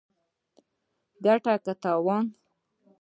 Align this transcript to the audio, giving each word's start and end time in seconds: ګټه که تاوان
ګټه 1.25 1.53
که 1.63 1.73
تاوان 1.81 2.25